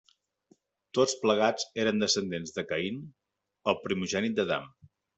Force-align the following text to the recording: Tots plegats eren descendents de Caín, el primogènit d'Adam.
Tots 0.99 1.13
plegats 1.25 1.69
eren 1.85 2.03
descendents 2.05 2.57
de 2.57 2.65
Caín, 2.73 3.01
el 3.73 3.81
primogènit 3.87 4.39
d'Adam. 4.43 4.71